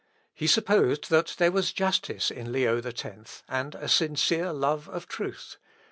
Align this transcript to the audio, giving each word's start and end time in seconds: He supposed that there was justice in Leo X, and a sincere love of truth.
He 0.33 0.47
supposed 0.47 1.11
that 1.11 1.35
there 1.37 1.51
was 1.51 1.71
justice 1.71 2.31
in 2.31 2.51
Leo 2.51 2.81
X, 2.81 3.43
and 3.47 3.75
a 3.75 3.87
sincere 3.87 4.51
love 4.51 4.89
of 4.89 5.07
truth. 5.07 5.57